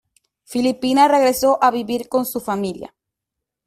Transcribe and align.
Filipina 0.45 1.07
regresó 1.07 1.59
a 1.63 1.69
vivir 1.69 2.09
con 2.09 2.25
su 2.25 2.39
familia. 2.39 2.95